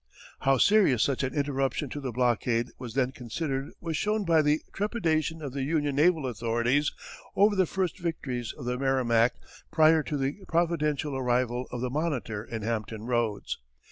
How 0.39 0.57
serious 0.57 1.03
such 1.03 1.21
an 1.21 1.35
interruption 1.35 1.87
to 1.91 1.99
the 1.99 2.11
blockade 2.11 2.71
was 2.79 2.95
then 2.95 3.11
considered 3.11 3.69
was 3.79 3.95
shown 3.95 4.25
by 4.25 4.41
the 4.41 4.63
trepidation 4.73 5.43
of 5.43 5.53
the 5.53 5.61
Union 5.61 5.95
naval 5.97 6.25
authorities 6.25 6.91
over 7.35 7.55
the 7.55 7.67
first 7.67 7.99
victories 7.99 8.51
of 8.51 8.65
the 8.65 8.79
Merrimac 8.79 9.35
prior 9.71 10.01
to 10.01 10.17
the 10.17 10.43
providential 10.47 11.15
arrival 11.15 11.67
of 11.71 11.81
the 11.81 11.91
Monitor 11.91 12.43
in 12.43 12.63
Hampton 12.63 13.05
Roads. 13.05 13.59